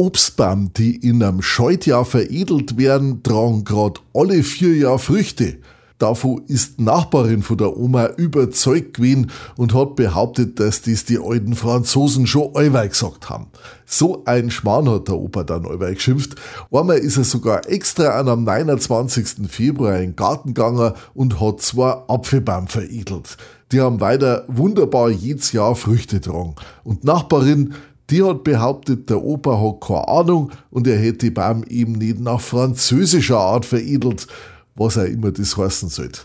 [0.00, 5.58] Obstbaum, die in einem Scheutjahr veredelt werden, tragen grad alle vier Jahre Früchte.
[5.98, 11.18] Davon ist die Nachbarin von der Oma überzeugt gewesen und hat behauptet, dass dies die
[11.18, 13.48] alten Franzosen schon allweil gesagt haben.
[13.84, 16.36] So ein Schmarrn hat der Opa dann allweil geschimpft.
[16.72, 19.50] Einmal ist er sogar extra an am 29.
[19.50, 23.36] Februar in den Garten gegangen und hat zwei Apfelbaum veredelt.
[23.72, 26.56] Die haben weiter wunderbar jedes Jahr Früchte tragen.
[26.82, 27.74] Und Nachbarin,
[28.10, 32.20] die hat behauptet, der Opa hat keine Ahnung und er hätte die Baum eben nicht
[32.20, 34.26] nach französischer Art veredelt
[34.80, 36.22] was auch immer das heißen sollte.